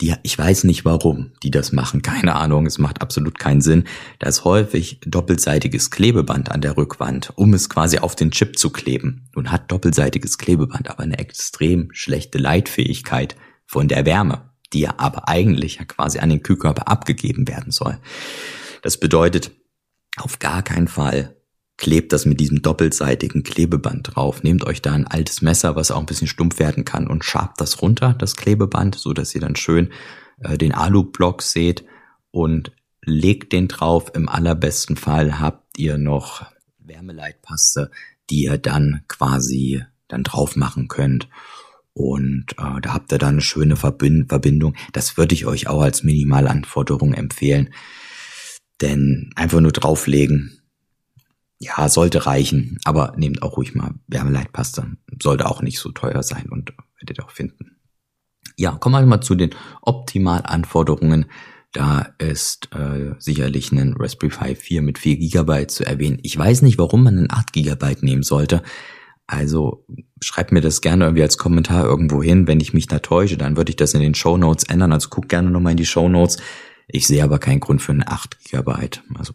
die, 0.00 0.14
ich 0.22 0.38
weiß 0.38 0.64
nicht 0.64 0.84
warum 0.84 1.32
die 1.42 1.50
das 1.50 1.72
machen, 1.72 2.02
keine 2.02 2.34
Ahnung, 2.34 2.66
es 2.66 2.78
macht 2.78 3.00
absolut 3.00 3.38
keinen 3.38 3.60
Sinn. 3.60 3.84
Da 4.18 4.28
ist 4.28 4.44
häufig 4.44 5.00
doppelseitiges 5.06 5.90
Klebeband 5.90 6.50
an 6.50 6.60
der 6.60 6.76
Rückwand, 6.76 7.32
um 7.36 7.54
es 7.54 7.70
quasi 7.70 7.98
auf 7.98 8.14
den 8.14 8.30
Chip 8.30 8.58
zu 8.58 8.70
kleben. 8.70 9.28
Nun 9.34 9.50
hat 9.50 9.70
doppelseitiges 9.72 10.38
Klebeband 10.38 10.90
aber 10.90 11.02
eine 11.02 11.18
extrem 11.18 11.88
schlechte 11.92 12.38
Leitfähigkeit 12.38 13.36
von 13.66 13.88
der 13.88 14.04
Wärme, 14.04 14.50
die 14.72 14.80
ja 14.80 14.94
aber 14.98 15.28
eigentlich 15.28 15.76
ja 15.76 15.84
quasi 15.84 16.18
an 16.18 16.30
den 16.30 16.42
Kühlkörper 16.42 16.88
abgegeben 16.88 17.48
werden 17.48 17.72
soll. 17.72 17.98
Das 18.82 18.98
bedeutet, 18.98 19.50
auf 20.16 20.38
gar 20.38 20.62
keinen 20.62 20.88
Fall 20.88 21.35
klebt 21.76 22.12
das 22.12 22.24
mit 22.24 22.40
diesem 22.40 22.62
doppelseitigen 22.62 23.42
Klebeband 23.42 24.14
drauf. 24.14 24.42
Nehmt 24.42 24.64
euch 24.66 24.80
da 24.82 24.92
ein 24.92 25.06
altes 25.06 25.42
Messer, 25.42 25.76
was 25.76 25.90
auch 25.90 25.98
ein 26.00 26.06
bisschen 26.06 26.26
stumpf 26.26 26.58
werden 26.58 26.84
kann 26.84 27.06
und 27.06 27.24
schabt 27.24 27.60
das 27.60 27.82
runter, 27.82 28.14
das 28.14 28.36
Klebeband, 28.36 28.94
so 28.94 29.12
dass 29.12 29.34
ihr 29.34 29.40
dann 29.40 29.56
schön 29.56 29.92
äh, 30.40 30.56
den 30.56 30.72
Alublock 30.72 31.42
seht 31.42 31.84
und 32.30 32.72
legt 33.02 33.52
den 33.52 33.68
drauf. 33.68 34.12
Im 34.14 34.28
allerbesten 34.28 34.96
Fall 34.96 35.38
habt 35.38 35.78
ihr 35.78 35.98
noch 35.98 36.46
Wärmeleitpaste, 36.78 37.90
die 38.30 38.44
ihr 38.44 38.58
dann 38.58 39.02
quasi 39.08 39.84
dann 40.08 40.24
drauf 40.24 40.56
machen 40.56 40.88
könnt. 40.88 41.28
Und 41.92 42.52
äh, 42.58 42.80
da 42.80 42.94
habt 42.94 43.12
ihr 43.12 43.18
dann 43.18 43.34
eine 43.34 43.40
schöne 43.40 43.76
Verbind 43.76 44.28
Verbindung. 44.28 44.76
Das 44.92 45.16
würde 45.16 45.34
ich 45.34 45.46
euch 45.46 45.66
auch 45.68 45.80
als 45.80 46.02
Minimalanforderung 46.02 47.14
empfehlen. 47.14 47.72
Denn 48.82 49.30
einfach 49.34 49.60
nur 49.60 49.72
drauflegen 49.72 50.55
ja, 51.58 51.88
sollte 51.88 52.26
reichen, 52.26 52.78
aber 52.84 53.14
nehmt 53.16 53.42
auch 53.42 53.56
ruhig 53.56 53.74
mal 53.74 53.94
Wärmeleitpaste. 54.08 54.96
Sollte 55.22 55.46
auch 55.46 55.62
nicht 55.62 55.78
so 55.78 55.90
teuer 55.90 56.22
sein 56.22 56.46
und 56.50 56.72
werdet 57.00 57.22
auch 57.22 57.30
finden. 57.30 57.76
Ja, 58.56 58.72
kommen 58.72 58.94
wir 58.94 59.06
mal 59.06 59.20
zu 59.20 59.34
den 59.34 59.50
Optimalanforderungen. 59.82 61.26
Da 61.72 62.08
ist 62.18 62.70
äh, 62.74 63.14
sicherlich 63.18 63.70
ein 63.72 63.94
Raspberry 63.98 64.32
Pi 64.32 64.54
4 64.54 64.82
mit 64.82 64.98
4 64.98 65.18
GB 65.18 65.66
zu 65.66 65.84
erwähnen. 65.84 66.18
Ich 66.22 66.36
weiß 66.36 66.62
nicht, 66.62 66.78
warum 66.78 67.02
man 67.02 67.18
einen 67.18 67.30
8 67.30 67.52
GB 67.52 67.96
nehmen 68.00 68.22
sollte. 68.22 68.62
Also 69.26 69.84
schreibt 70.22 70.52
mir 70.52 70.60
das 70.60 70.80
gerne 70.80 71.04
irgendwie 71.04 71.22
als 71.22 71.36
Kommentar 71.36 71.84
irgendwo 71.84 72.22
hin. 72.22 72.46
Wenn 72.46 72.60
ich 72.60 72.72
mich 72.72 72.86
da 72.86 73.00
täusche, 73.00 73.36
dann 73.36 73.56
würde 73.56 73.70
ich 73.70 73.76
das 73.76 73.92
in 73.92 74.00
den 74.00 74.14
Show 74.14 74.36
Notes 74.36 74.64
ändern. 74.64 74.92
Also 74.92 75.08
guckt 75.08 75.28
gerne 75.28 75.50
nochmal 75.50 75.72
in 75.72 75.76
die 75.76 75.86
Show 75.86 76.08
Notes. 76.08 76.38
Ich 76.88 77.06
sehe 77.06 77.24
aber 77.24 77.38
keinen 77.38 77.60
Grund 77.60 77.82
für 77.82 77.92
einen 77.92 78.06
8 78.06 78.38
GB. 78.44 78.72
Also 79.18 79.34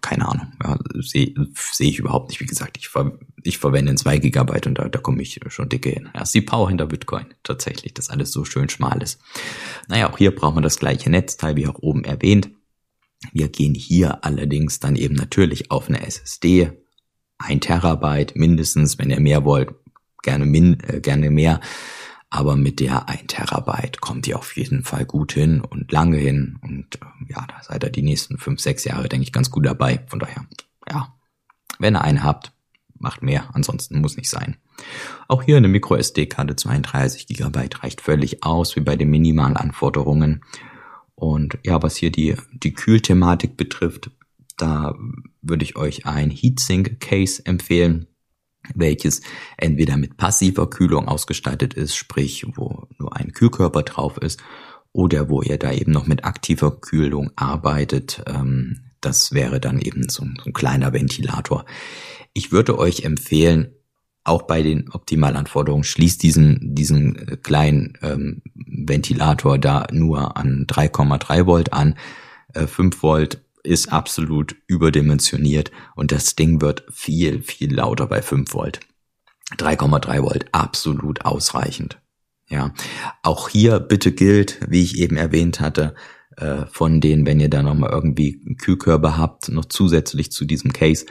keine 0.00 0.28
Ahnung, 0.28 0.52
ja, 0.62 0.78
sehe 1.00 1.34
seh 1.54 1.88
ich 1.88 1.98
überhaupt 1.98 2.28
nicht. 2.28 2.40
Wie 2.40 2.46
gesagt, 2.46 2.78
ich, 2.78 2.88
ver 2.88 3.18
ich 3.42 3.58
verwende 3.58 3.94
2 3.94 4.18
Gigabyte 4.18 4.66
und 4.66 4.78
da, 4.78 4.88
da 4.88 4.98
komme 4.98 5.22
ich 5.22 5.40
schon 5.48 5.68
dicke 5.68 5.90
hin. 5.90 6.08
Ja, 6.14 6.22
ist 6.22 6.34
die 6.34 6.40
Power 6.40 6.68
hinter 6.68 6.86
Bitcoin 6.86 7.26
tatsächlich, 7.42 7.94
dass 7.94 8.10
alles 8.10 8.32
so 8.32 8.44
schön 8.44 8.68
schmal 8.68 9.02
ist. 9.02 9.20
Naja, 9.88 10.10
auch 10.10 10.18
hier 10.18 10.34
braucht 10.34 10.54
man 10.54 10.62
das 10.62 10.78
gleiche 10.78 11.10
Netzteil, 11.10 11.56
wie 11.56 11.66
auch 11.66 11.78
oben 11.80 12.04
erwähnt. 12.04 12.50
Wir 13.32 13.48
gehen 13.48 13.74
hier 13.74 14.24
allerdings 14.24 14.80
dann 14.80 14.96
eben 14.96 15.14
natürlich 15.14 15.70
auf 15.70 15.88
eine 15.88 16.06
SSD, 16.06 16.72
ein 17.38 17.60
Terabyte 17.60 18.36
mindestens, 18.36 18.98
wenn 18.98 19.10
ihr 19.10 19.20
mehr 19.20 19.44
wollt, 19.44 19.70
gerne, 20.22 20.46
min, 20.46 20.78
äh, 20.86 21.00
gerne 21.00 21.30
mehr. 21.30 21.60
Aber 22.30 22.54
mit 22.54 22.78
der 22.78 23.08
1 23.08 23.24
Terabyte 23.26 24.00
kommt 24.00 24.28
ihr 24.28 24.38
auf 24.38 24.56
jeden 24.56 24.84
Fall 24.84 25.04
gut 25.04 25.32
hin 25.32 25.60
und 25.60 25.90
lange 25.90 26.16
hin. 26.16 26.58
Und 26.62 26.96
äh, 26.96 27.32
ja, 27.32 27.44
da 27.46 27.62
seid 27.62 27.82
ihr 27.82 27.90
die 27.90 28.02
nächsten 28.02 28.38
5, 28.38 28.60
6 28.60 28.84
Jahre, 28.84 29.08
denke 29.08 29.24
ich, 29.24 29.32
ganz 29.32 29.50
gut 29.50 29.66
dabei. 29.66 30.04
Von 30.06 30.20
daher, 30.20 30.46
ja, 30.88 31.12
wenn 31.80 31.96
ihr 31.96 32.02
eine 32.02 32.22
habt, 32.22 32.52
macht 33.00 33.22
mehr. 33.22 33.50
Ansonsten 33.52 34.00
muss 34.00 34.16
nicht 34.16 34.30
sein. 34.30 34.56
Auch 35.26 35.42
hier 35.42 35.56
eine 35.56 35.68
MicroSD-Karte 35.68 36.54
32 36.54 37.26
GB 37.26 37.68
reicht 37.80 38.00
völlig 38.00 38.44
aus, 38.44 38.76
wie 38.76 38.80
bei 38.80 38.96
den 38.96 39.10
Minimalanforderungen. 39.10 40.44
Und 41.16 41.58
ja, 41.64 41.82
was 41.82 41.96
hier 41.96 42.12
die, 42.12 42.36
die 42.52 42.72
Kühlthematik 42.72 43.56
betrifft, 43.56 44.10
da 44.56 44.94
würde 45.42 45.64
ich 45.64 45.76
euch 45.76 46.06
ein 46.06 46.30
Heatsink 46.30 47.00
Case 47.00 47.44
empfehlen, 47.44 48.06
welches 48.74 49.22
entweder 49.56 49.96
mit 49.96 50.16
passiver 50.16 50.68
Kühlung 50.68 51.08
ausgestattet 51.08 51.74
ist, 51.74 51.94
sprich, 51.96 52.46
wo 52.54 52.86
nur 52.98 53.16
ein 53.16 53.32
Kühlkörper 53.32 53.82
drauf 53.82 54.18
ist, 54.18 54.40
oder 54.92 55.28
wo 55.28 55.42
ihr 55.42 55.58
da 55.58 55.72
eben 55.72 55.92
noch 55.92 56.06
mit 56.06 56.24
aktiver 56.24 56.80
Kühlung 56.80 57.30
arbeitet. 57.36 58.22
Ähm, 58.26 58.80
das 59.00 59.32
wäre 59.32 59.60
dann 59.60 59.78
eben 59.78 60.08
so 60.08 60.24
ein, 60.24 60.36
so 60.38 60.50
ein 60.50 60.52
kleiner 60.52 60.92
Ventilator. 60.92 61.64
Ich 62.32 62.52
würde 62.52 62.78
euch 62.78 63.04
empfehlen, 63.04 63.72
auch 64.24 64.42
bei 64.42 64.62
den 64.62 64.90
Optimalanforderungen 64.90 65.84
schließt 65.84 66.22
diesen, 66.22 66.74
diesen 66.74 67.16
äh, 67.16 67.36
kleinen 67.36 67.94
ähm, 68.02 68.42
Ventilator 68.54 69.58
da 69.58 69.86
nur 69.92 70.36
an 70.36 70.66
3,3 70.66 71.46
Volt 71.46 71.72
an. 71.72 71.96
Äh, 72.52 72.66
5 72.66 73.02
Volt 73.02 73.42
ist 73.62 73.92
absolut 73.92 74.56
überdimensioniert 74.66 75.70
und 75.94 76.12
das 76.12 76.36
Ding 76.36 76.60
wird 76.60 76.84
viel, 76.90 77.42
viel 77.42 77.74
lauter 77.74 78.06
bei 78.06 78.22
5 78.22 78.54
Volt. 78.54 78.80
3,3 79.56 80.22
Volt 80.22 80.46
absolut 80.52 81.24
ausreichend. 81.24 82.00
Ja, 82.48 82.72
auch 83.22 83.48
hier 83.48 83.78
bitte 83.78 84.12
gilt, 84.12 84.60
wie 84.68 84.82
ich 84.82 84.98
eben 84.98 85.16
erwähnt 85.16 85.60
hatte, 85.60 85.94
äh, 86.36 86.66
von 86.66 87.00
denen, 87.00 87.26
wenn 87.26 87.40
ihr 87.40 87.50
da 87.50 87.62
nochmal 87.62 87.90
irgendwie 87.90 88.56
Kühlkörper 88.56 89.16
habt, 89.16 89.48
noch 89.50 89.66
zusätzlich 89.66 90.32
zu 90.32 90.44
diesem 90.44 90.72
Case, 90.72 91.06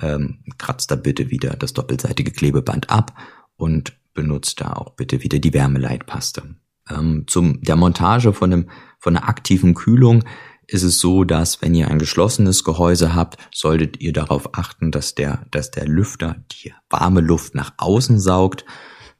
ähm, 0.00 0.44
kratzt 0.58 0.90
da 0.90 0.96
bitte 0.96 1.30
wieder 1.30 1.50
das 1.56 1.72
doppelseitige 1.72 2.30
Klebeband 2.30 2.90
ab 2.90 3.16
und 3.56 3.94
benutzt 4.12 4.60
da 4.60 4.72
auch 4.74 4.90
bitte 4.90 5.22
wieder 5.22 5.38
die 5.38 5.54
Wärmeleitpaste. 5.54 6.56
Ähm, 6.90 7.24
zum 7.26 7.62
der 7.62 7.76
Montage 7.76 8.32
von 8.32 8.52
einem 8.52 8.70
von 8.98 9.16
einer 9.16 9.28
aktiven 9.28 9.74
Kühlung 9.74 10.24
ist 10.66 10.82
es 10.82 11.00
so, 11.00 11.24
dass 11.24 11.60
wenn 11.60 11.74
ihr 11.74 11.88
ein 11.88 11.98
geschlossenes 11.98 12.64
Gehäuse 12.64 13.14
habt, 13.14 13.38
solltet 13.52 14.00
ihr 14.00 14.12
darauf 14.12 14.54
achten, 14.54 14.90
dass 14.90 15.14
der, 15.14 15.46
dass 15.50 15.70
der 15.70 15.86
Lüfter 15.86 16.36
die 16.52 16.72
warme 16.88 17.20
Luft 17.20 17.54
nach 17.54 17.74
außen 17.76 18.20
saugt. 18.20 18.64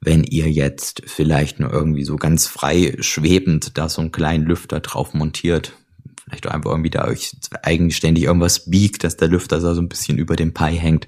Wenn 0.01 0.25
ihr 0.25 0.51
jetzt 0.51 1.03
vielleicht 1.07 1.61
nur 1.61 1.73
irgendwie 1.73 2.05
so 2.05 2.17
ganz 2.17 2.47
frei 2.47 2.97
schwebend 3.01 3.79
da 3.79 3.89
so 3.89 4.01
einen 4.01 4.13
kleinen 4.13 4.45
Lüfter 4.45 4.81
drauf 4.81 5.15
montiert, 5.15 5.75
vielleicht 6.25 6.47
einfach 6.47 6.71
irgendwie 6.71 6.91
da 6.91 7.07
euch 7.07 7.37
eigenständig 7.63 8.25
irgendwas 8.25 8.71
biegt, 8.71 9.05
dass 9.05 9.17
der 9.17 9.29
Lüfter 9.29 9.61
so 9.61 9.81
ein 9.81 9.89
bisschen 9.89 10.19
über 10.19 10.37
dem 10.37 10.55
Pi 10.55 10.77
hängt, 10.77 11.07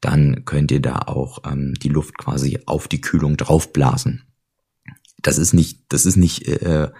dann 0.00 0.44
könnt 0.44 0.70
ihr 0.70 0.82
da 0.82 0.98
auch 0.98 1.38
ähm, 1.46 1.74
die 1.74 1.88
Luft 1.88 2.18
quasi 2.18 2.60
auf 2.66 2.88
die 2.88 3.00
Kühlung 3.00 3.36
draufblasen. 3.36 4.24
Das 5.22 5.38
ist 5.38 5.54
nicht, 5.54 5.80
das 5.88 6.04
ist 6.04 6.16
nicht 6.16 6.46
äh, 6.48 6.90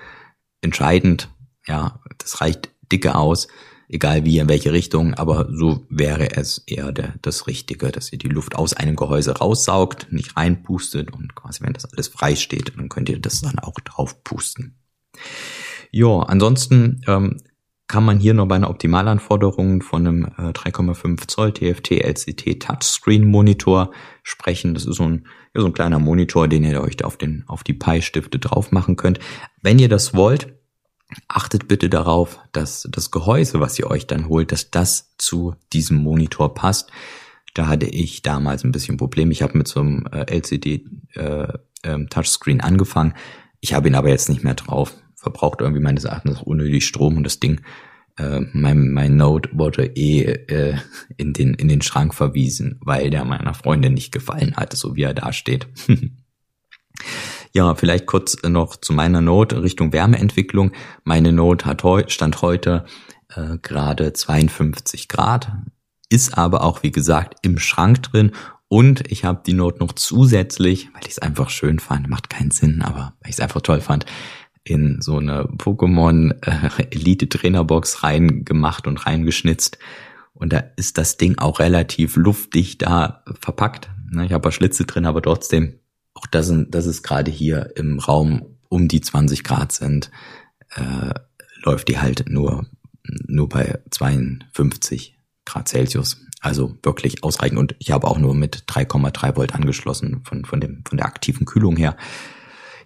entscheidend, 0.60 1.28
ja, 1.66 2.00
das 2.22 2.40
reicht 2.40 2.70
dicke 2.90 3.14
aus, 3.14 3.48
egal 3.88 4.24
wie 4.24 4.38
in 4.38 4.48
welche 4.48 4.72
Richtung, 4.72 5.14
aber 5.14 5.48
so 5.52 5.84
wäre 5.88 6.36
es 6.36 6.58
eher 6.66 6.92
der, 6.92 7.14
das 7.22 7.46
Richtige, 7.46 7.90
dass 7.90 8.12
ihr 8.12 8.18
die 8.18 8.28
Luft 8.28 8.56
aus 8.56 8.72
einem 8.72 8.96
Gehäuse 8.96 9.38
raussaugt, 9.38 10.08
nicht 10.10 10.36
reinpustet 10.36 11.12
und 11.12 11.34
quasi, 11.34 11.62
wenn 11.62 11.74
das 11.74 11.84
alles 11.84 12.08
frei 12.08 12.34
steht, 12.34 12.72
dann 12.76 12.88
könnt 12.88 13.08
ihr 13.08 13.18
das 13.18 13.42
dann 13.42 13.58
auch 13.58 13.78
drauf 13.80 14.24
pusten. 14.24 14.76
Ja, 15.90 16.20
ansonsten 16.20 17.02
ähm, 17.06 17.42
kann 17.86 18.04
man 18.04 18.18
hier 18.18 18.32
noch 18.32 18.48
bei 18.48 18.54
einer 18.54 18.70
Optimalanforderung 18.70 19.82
von 19.82 20.06
einem 20.06 20.24
äh, 20.24 20.52
3,5 20.52 21.28
Zoll 21.28 21.52
TFT 21.52 21.90
LCT 22.02 22.60
Touchscreen 22.60 23.26
Monitor 23.26 23.90
sprechen. 24.22 24.72
Das 24.72 24.86
ist 24.86 24.96
so 24.96 25.02
ein, 25.02 25.26
ja, 25.54 25.60
so 25.60 25.66
ein 25.66 25.74
kleiner 25.74 25.98
Monitor, 25.98 26.48
den 26.48 26.64
ihr 26.64 26.80
euch 26.80 27.04
auf, 27.04 27.18
den, 27.18 27.44
auf 27.48 27.62
die 27.62 27.74
Pi-Stifte 27.74 28.38
drauf 28.38 28.72
machen 28.72 28.96
könnt. 28.96 29.18
Wenn 29.60 29.78
ihr 29.78 29.90
das 29.90 30.14
wollt, 30.14 30.54
achtet 31.28 31.68
bitte 31.68 31.88
darauf, 31.88 32.38
dass 32.52 32.88
das 32.90 33.10
Gehäuse, 33.10 33.60
was 33.60 33.78
ihr 33.78 33.90
euch 33.90 34.06
dann 34.06 34.28
holt, 34.28 34.52
dass 34.52 34.70
das 34.70 35.14
zu 35.18 35.54
diesem 35.72 35.98
Monitor 35.98 36.54
passt. 36.54 36.90
Da 37.54 37.66
hatte 37.66 37.86
ich 37.86 38.22
damals 38.22 38.64
ein 38.64 38.72
bisschen 38.72 38.96
Problem. 38.96 39.30
Ich 39.30 39.42
habe 39.42 39.58
mit 39.58 39.68
so 39.68 39.80
einem 39.80 40.06
äh, 40.10 40.24
LCD 40.32 40.86
äh, 41.14 41.52
äh, 41.82 42.06
Touchscreen 42.08 42.60
angefangen. 42.60 43.14
Ich 43.60 43.74
habe 43.74 43.88
ihn 43.88 43.94
aber 43.94 44.08
jetzt 44.08 44.28
nicht 44.28 44.42
mehr 44.42 44.54
drauf. 44.54 44.94
Verbraucht 45.14 45.60
irgendwie 45.60 45.82
meines 45.82 46.04
Erachtens 46.04 46.40
unnötig 46.42 46.86
Strom 46.86 47.16
und 47.16 47.24
das 47.24 47.40
Ding, 47.40 47.60
äh, 48.16 48.40
mein, 48.52 48.90
mein 48.90 49.16
Note 49.16 49.50
wurde 49.52 49.86
eh 49.86 50.22
äh, 50.22 50.76
in, 51.16 51.32
den, 51.32 51.54
in 51.54 51.68
den 51.68 51.82
Schrank 51.82 52.14
verwiesen, 52.14 52.78
weil 52.80 53.10
der 53.10 53.24
meiner 53.24 53.54
Freundin 53.54 53.94
nicht 53.94 54.12
gefallen 54.12 54.56
hatte, 54.56 54.76
so 54.76 54.96
wie 54.96 55.02
er 55.02 55.14
da 55.14 55.32
steht. 55.32 55.68
Ja, 57.54 57.74
vielleicht 57.74 58.06
kurz 58.06 58.36
noch 58.42 58.76
zu 58.76 58.92
meiner 58.94 59.20
Note 59.20 59.62
Richtung 59.62 59.92
Wärmeentwicklung. 59.92 60.72
Meine 61.04 61.32
Note 61.32 61.66
hat 61.66 61.84
heu 61.84 62.04
stand 62.08 62.40
heute 62.40 62.86
äh, 63.28 63.58
gerade 63.60 64.12
52 64.12 65.08
Grad, 65.08 65.52
ist 66.08 66.38
aber 66.38 66.62
auch, 66.62 66.82
wie 66.82 66.92
gesagt, 66.92 67.36
im 67.42 67.58
Schrank 67.58 68.02
drin 68.04 68.32
und 68.68 69.12
ich 69.12 69.26
habe 69.26 69.42
die 69.44 69.52
Note 69.52 69.80
noch 69.80 69.92
zusätzlich, 69.92 70.88
weil 70.94 71.02
ich 71.02 71.10
es 71.10 71.18
einfach 71.18 71.50
schön 71.50 71.78
fand, 71.78 72.08
macht 72.08 72.30
keinen 72.30 72.50
Sinn, 72.50 72.80
aber 72.80 73.12
weil 73.20 73.28
ich 73.28 73.36
es 73.36 73.40
einfach 73.40 73.60
toll 73.60 73.82
fand, 73.82 74.06
in 74.64 75.02
so 75.02 75.18
eine 75.18 75.44
Pokémon 75.44 76.34
äh, 76.40 76.86
Elite 76.90 77.28
Trainerbox 77.28 78.02
reingemacht 78.02 78.86
und 78.86 79.04
reingeschnitzt. 79.04 79.76
Und 80.32 80.54
da 80.54 80.62
ist 80.76 80.96
das 80.96 81.18
Ding 81.18 81.36
auch 81.36 81.58
relativ 81.58 82.16
luftdicht 82.16 82.80
da 82.80 83.24
verpackt. 83.38 83.90
Ne, 84.10 84.24
ich 84.24 84.32
habe 84.32 84.40
paar 84.40 84.52
Schlitze 84.52 84.86
drin, 84.86 85.04
aber 85.04 85.20
trotzdem 85.20 85.74
auch 86.14 86.26
das, 86.26 86.46
sind, 86.46 86.74
das 86.74 86.86
ist 86.86 87.02
gerade 87.02 87.30
hier 87.30 87.72
im 87.76 87.98
Raum 87.98 88.56
um 88.68 88.88
die 88.88 89.00
20 89.00 89.44
Grad 89.44 89.72
sind, 89.72 90.10
äh, 90.74 91.14
läuft 91.62 91.88
die 91.88 91.98
halt 91.98 92.28
nur, 92.28 92.66
nur 93.26 93.48
bei 93.48 93.78
52 93.90 95.18
Grad 95.44 95.68
Celsius. 95.68 96.18
Also 96.40 96.76
wirklich 96.82 97.22
ausreichend. 97.22 97.58
Und 97.58 97.76
ich 97.78 97.92
habe 97.92 98.08
auch 98.08 98.18
nur 98.18 98.34
mit 98.34 98.64
3,3 98.66 99.36
Volt 99.36 99.54
angeschlossen 99.54 100.22
von, 100.24 100.44
von, 100.44 100.60
dem, 100.60 100.82
von 100.86 100.98
der 100.98 101.06
aktiven 101.06 101.46
Kühlung 101.46 101.76
her. 101.76 101.96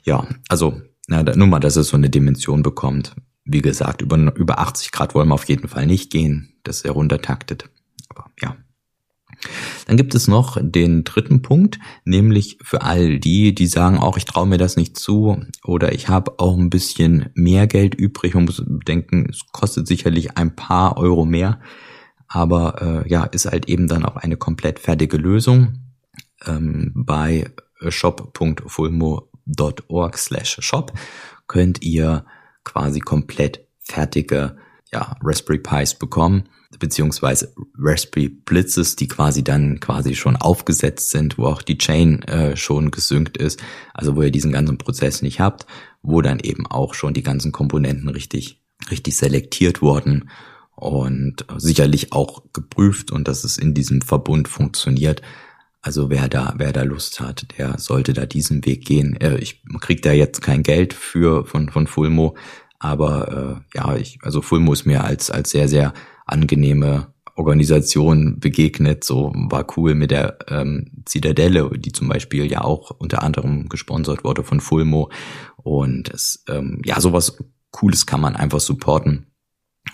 Ja, 0.04 0.26
also 0.48 0.82
na, 1.08 1.22
nur 1.22 1.46
mal, 1.46 1.60
dass 1.60 1.76
es 1.76 1.88
so 1.88 1.96
eine 1.96 2.10
Dimension 2.10 2.62
bekommt. 2.62 3.14
Wie 3.44 3.62
gesagt, 3.62 4.02
über, 4.02 4.16
über 4.36 4.58
80 4.58 4.92
Grad 4.92 5.14
wollen 5.14 5.28
wir 5.28 5.34
auf 5.34 5.48
jeden 5.48 5.68
Fall 5.68 5.86
nicht 5.86 6.10
gehen. 6.10 6.58
Das 6.64 6.76
ist 6.76 6.82
sehr 6.82 6.92
runtertaktet. 6.92 7.70
Dann 9.86 9.96
gibt 9.96 10.14
es 10.14 10.28
noch 10.28 10.58
den 10.60 11.04
dritten 11.04 11.42
Punkt, 11.42 11.78
nämlich 12.04 12.58
für 12.62 12.82
all 12.82 13.18
die, 13.18 13.54
die 13.54 13.66
sagen, 13.66 13.98
auch 13.98 14.16
ich 14.16 14.24
traue 14.24 14.46
mir 14.46 14.58
das 14.58 14.76
nicht 14.76 14.98
zu 14.98 15.40
oder 15.64 15.92
ich 15.92 16.08
habe 16.08 16.38
auch 16.38 16.56
ein 16.56 16.70
bisschen 16.70 17.30
mehr 17.34 17.66
Geld 17.66 17.94
übrig 17.94 18.34
und 18.34 18.46
muss 18.46 18.62
denken, 18.66 19.28
es 19.30 19.46
kostet 19.52 19.86
sicherlich 19.86 20.36
ein 20.36 20.56
paar 20.56 20.98
Euro 20.98 21.24
mehr, 21.24 21.60
aber 22.28 23.04
äh, 23.04 23.08
ja, 23.08 23.24
ist 23.24 23.46
halt 23.46 23.68
eben 23.68 23.88
dann 23.88 24.04
auch 24.04 24.16
eine 24.16 24.36
komplett 24.36 24.78
fertige 24.78 25.16
Lösung. 25.16 25.78
Ähm, 26.44 26.92
bei 26.94 27.50
shop.fulmo.org 27.88 30.18
slash 30.18 30.58
shop 30.60 30.92
könnt 31.46 31.82
ihr 31.82 32.26
quasi 32.64 33.00
komplett 33.00 33.66
fertige 33.78 34.56
ja, 34.92 35.16
Raspberry 35.22 35.58
Pis 35.58 35.94
bekommen 35.94 36.48
beziehungsweise 36.78 37.52
Raspberry 37.78 38.28
Blitzes, 38.28 38.96
die 38.96 39.08
quasi 39.08 39.42
dann 39.42 39.80
quasi 39.80 40.14
schon 40.14 40.36
aufgesetzt 40.36 41.10
sind, 41.10 41.38
wo 41.38 41.46
auch 41.46 41.62
die 41.62 41.78
Chain 41.78 42.22
äh, 42.22 42.56
schon 42.56 42.90
gesynkt 42.90 43.36
ist, 43.36 43.62
also 43.94 44.16
wo 44.16 44.22
ihr 44.22 44.30
diesen 44.30 44.52
ganzen 44.52 44.78
Prozess 44.78 45.22
nicht 45.22 45.40
habt, 45.40 45.66
wo 46.02 46.22
dann 46.22 46.40
eben 46.40 46.66
auch 46.66 46.94
schon 46.94 47.14
die 47.14 47.22
ganzen 47.22 47.52
Komponenten 47.52 48.08
richtig, 48.08 48.62
richtig 48.90 49.16
selektiert 49.16 49.82
wurden 49.82 50.30
und 50.76 51.44
sicherlich 51.56 52.12
auch 52.12 52.42
geprüft 52.52 53.10
und 53.10 53.26
dass 53.26 53.44
es 53.44 53.58
in 53.58 53.74
diesem 53.74 54.02
Verbund 54.02 54.46
funktioniert. 54.46 55.22
Also 55.80 56.10
wer 56.10 56.28
da, 56.28 56.54
wer 56.58 56.72
da 56.72 56.82
Lust 56.82 57.20
hat, 57.20 57.46
der 57.56 57.78
sollte 57.78 58.12
da 58.12 58.26
diesen 58.26 58.64
Weg 58.66 58.84
gehen. 58.84 59.16
Äh, 59.20 59.38
ich 59.38 59.62
krieg 59.80 60.02
da 60.02 60.12
jetzt 60.12 60.42
kein 60.42 60.62
Geld 60.62 60.92
für 60.92 61.46
von 61.46 61.70
von 61.70 61.86
Fulmo, 61.86 62.36
aber 62.78 63.62
äh, 63.72 63.78
ja, 63.78 63.96
ich, 63.96 64.18
also 64.22 64.42
Fulmo 64.42 64.72
ist 64.72 64.84
mir 64.84 65.04
als 65.04 65.30
als 65.30 65.50
sehr 65.50 65.68
sehr 65.68 65.94
angenehme 66.26 67.14
Organisation 67.36 68.40
begegnet. 68.40 69.04
So 69.04 69.32
war 69.34 69.66
cool 69.76 69.94
mit 69.94 70.10
der 70.10 70.38
ähm, 70.48 71.02
Zitadelle, 71.04 71.70
die 71.78 71.92
zum 71.92 72.08
Beispiel 72.08 72.50
ja 72.50 72.62
auch 72.62 72.90
unter 72.90 73.22
anderem 73.22 73.68
gesponsert 73.68 74.24
wurde 74.24 74.42
von 74.42 74.60
Fulmo. 74.60 75.10
Und 75.56 76.12
es, 76.12 76.44
ähm, 76.48 76.80
ja, 76.84 77.00
sowas 77.00 77.38
Cooles 77.70 78.06
kann 78.06 78.20
man 78.20 78.36
einfach 78.36 78.60
supporten. 78.60 79.26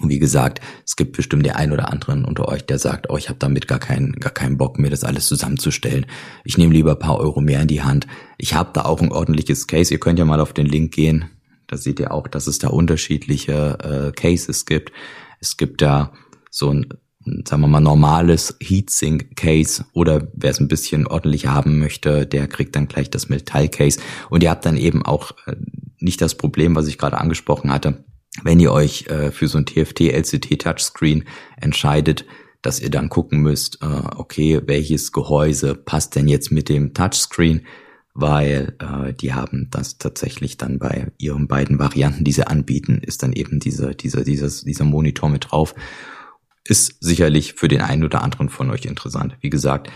Und 0.01 0.09
wie 0.09 0.19
gesagt, 0.19 0.61
es 0.87 0.97
gibt 0.97 1.17
bestimmt 1.17 1.45
der 1.45 1.57
ein 1.57 1.73
oder 1.73 1.91
anderen 1.91 2.25
unter 2.25 2.49
euch, 2.49 2.65
der 2.65 2.79
sagt, 2.79 3.11
oh, 3.11 3.17
ich 3.19 3.29
habe 3.29 3.39
damit 3.39 3.69
gar 3.69 3.79
keinen, 3.79 4.13
gar 4.15 4.33
keinen 4.33 4.57
Bock, 4.57 4.79
mir 4.79 4.89
das 4.89 5.05
alles 5.05 5.27
zusammenzustellen. 5.27 6.07
Ich 6.45 6.57
nehme 6.57 6.73
lieber 6.73 6.95
paar 6.95 7.19
Euro 7.19 7.41
mehr 7.41 7.61
in 7.61 7.69
die 7.69 7.83
Hand. 7.83 8.07
Ich 8.39 8.55
habe 8.55 8.71
da 8.73 8.83
auch 8.85 9.01
ein 9.03 9.13
ordentliches 9.13 9.67
Case. 9.67 9.93
Ihr 9.93 10.01
könnt 10.01 10.19
ja 10.19 10.25
mal 10.25 10.41
auf 10.41 10.55
den 10.55 10.67
Link 10.67 10.95
gehen. 10.95 11.27
Da 11.67 11.77
seht 11.77 12.01
ihr 12.01 12.13
auch, 12.13 12.29
dass 12.29 12.47
es 12.47 12.59
da 12.59 12.69
unterschiedliche 12.69 13.79
äh, 13.83 14.13
Cases 14.13 14.65
gibt. 14.65 14.93
Es 15.41 15.57
gibt 15.57 15.83
da 15.83 16.13
so 16.53 16.71
ein, 16.71 16.87
sagen 17.49 17.63
wir 17.63 17.69
mal, 17.69 17.81
normales 17.81 18.57
Heatsink-Case 18.61 19.87
oder 19.93 20.29
wer 20.35 20.51
es 20.51 20.61
ein 20.61 20.69
bisschen 20.69 21.07
ordentlicher 21.07 21.53
haben 21.53 21.79
möchte, 21.79 22.27
der 22.27 22.47
kriegt 22.47 22.77
dann 22.77 22.89
gleich 22.89 23.11
das 23.11 23.29
Metall-Case. 23.29 24.01
Und 24.31 24.43
ihr 24.43 24.51
habt 24.51 24.67
dann 24.67 24.77
eben 24.77 25.05
auch 25.05 25.33
äh, 25.47 25.57
nicht 25.99 26.21
das 26.21 26.37
Problem, 26.37 26.77
was 26.77 26.87
ich 26.87 26.99
gerade 26.99 27.19
angesprochen 27.19 27.73
hatte, 27.73 28.05
wenn 28.45 28.61
ihr 28.61 28.73
euch 28.73 29.07
äh, 29.07 29.31
für 29.31 29.49
so 29.49 29.59
ein 29.59 29.67
TFT 29.67 30.01
LCT 30.01 30.61
Touchscreen 30.61 31.25
entscheidet, 31.57 32.25
dass 32.61 32.81
ihr 32.81 32.91
dann 32.91 33.09
gucken 33.09 33.41
müsst, 33.41 33.83
äh, 33.83 33.87
okay, 34.17 34.61
welches 34.67 35.13
Gehäuse 35.13 35.75
passt 35.75 36.15
denn 36.17 36.29
jetzt 36.29 36.53
mit 36.53 36.69
dem 36.69 36.95
Touchscreen, 36.95 37.63
weil 38.15 38.77
äh, 38.79 39.15
die 39.15 39.33
haben 39.33 39.69
das 39.71 39.99
tatsächlich 39.99 40.59
dann 40.59 40.79
bei 40.79 41.11
ihren 41.19 41.49
beiden 41.49 41.79
Varianten, 41.79 42.25
die 42.25 42.33
sie 42.33 42.47
anbieten, 42.47 43.01
ist 43.03 43.23
dann 43.23 43.33
eben 43.33 43.59
dieser, 43.59 43.95
dieser, 43.95 44.23
dieses, 44.23 44.65
dieser 44.65 44.85
Monitor 44.85 45.29
mit 45.29 45.51
drauf. 45.51 45.75
Ist 46.65 46.97
sicherlich 47.01 47.55
für 47.55 47.69
den 47.69 47.81
einen 47.81 48.05
oder 48.05 48.23
anderen 48.23 48.49
von 48.49 48.71
euch 48.71 48.85
interessant. 48.85 49.37
Wie 49.41 49.51
gesagt, 49.51 49.91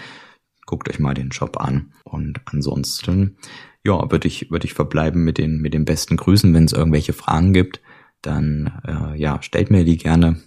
guckt 0.66 0.88
euch 0.88 0.98
mal 0.98 1.14
den 1.14 1.32
Shop 1.32 1.60
an. 1.60 1.92
Und 2.04 2.40
ansonsten, 2.44 3.36
ja, 3.84 4.10
würde 4.10 4.28
ich, 4.28 4.50
würde 4.50 4.66
ich 4.66 4.74
verbleiben 4.74 5.24
mit 5.24 5.38
den, 5.38 5.58
mit 5.60 5.74
den 5.74 5.84
besten 5.84 6.16
Grüßen. 6.16 6.52
Wenn 6.52 6.64
es 6.64 6.72
irgendwelche 6.72 7.12
Fragen 7.12 7.52
gibt, 7.52 7.80
dann, 8.20 8.80
äh, 8.86 9.18
ja, 9.18 9.40
stellt 9.42 9.70
mir 9.70 9.84
die 9.84 9.96
gerne. 9.96 10.40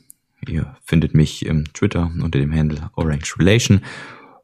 Ihr 0.47 0.75
findet 0.83 1.13
mich 1.13 1.45
im 1.45 1.65
Twitter 1.73 2.11
unter 2.21 2.39
dem 2.39 2.53
Handle 2.53 2.91
Orange 2.95 3.37
Relation 3.39 3.81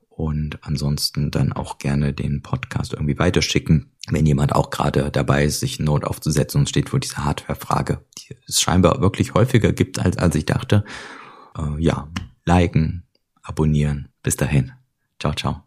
und 0.10 0.60
ansonsten 0.62 1.30
dann 1.30 1.52
auch 1.52 1.78
gerne 1.78 2.14
den 2.14 2.42
Podcast 2.42 2.94
irgendwie 2.94 3.20
weiterschicken, 3.20 3.92
wenn 4.10 4.26
jemand 4.26 4.56
auch 4.56 4.70
gerade 4.70 5.12
dabei 5.12 5.44
ist, 5.44 5.60
sich 5.60 5.80
Note 5.80 6.08
aufzusetzen 6.08 6.62
und 6.62 6.70
steht 6.70 6.90
vor 6.90 7.02
dieser 7.02 7.26
Hardware-Frage, 7.26 8.06
die 8.18 8.36
es 8.48 8.62
scheinbar 8.62 9.02
wirklich 9.02 9.34
häufiger 9.34 9.74
gibt, 9.74 10.00
als, 10.00 10.18
als 10.18 10.36
ich 10.36 10.46
dachte. 10.46 10.86
Äh, 11.58 11.82
ja, 11.82 12.08
liken, 12.46 13.04
abonnieren. 13.42 14.10
Bis 14.24 14.36
dahin. 14.36 14.72
Ciao, 15.20 15.34
ciao. 15.34 15.64